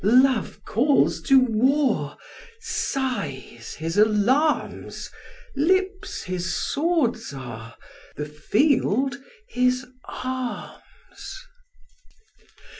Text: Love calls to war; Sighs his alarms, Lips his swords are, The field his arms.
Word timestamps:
Love 0.03 0.63
calls 0.65 1.21
to 1.21 1.39
war; 1.39 2.17
Sighs 2.59 3.75
his 3.75 3.99
alarms, 3.99 5.11
Lips 5.55 6.23
his 6.23 6.55
swords 6.55 7.31
are, 7.35 7.75
The 8.15 8.25
field 8.25 9.15
his 9.47 9.85
arms. 10.05 11.37